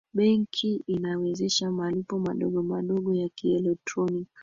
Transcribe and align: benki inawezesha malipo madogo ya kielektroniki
benki 0.13 0.83
inawezesha 0.87 1.71
malipo 1.71 2.19
madogo 2.19 3.13
ya 3.15 3.29
kielektroniki 3.29 4.31